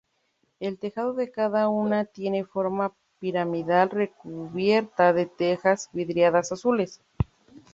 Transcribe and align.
El 0.59 0.79
tejado 0.79 1.13
de 1.13 1.29
cada 1.29 1.69
una 1.69 2.05
tiene 2.05 2.43
forma 2.43 2.91
piramidal 3.19 3.91
recubierta 3.91 5.13
de 5.13 5.27
tejas 5.27 5.91
vidriadas 5.93 6.51
azules. 6.51 7.01